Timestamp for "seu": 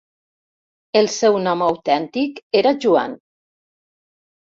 1.17-1.37